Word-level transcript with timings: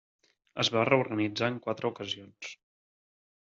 Es 0.63 0.71
va 0.75 0.85
reorganitzar 0.87 1.51
en 1.53 1.59
quatre 1.67 1.91
ocasions. 1.93 2.59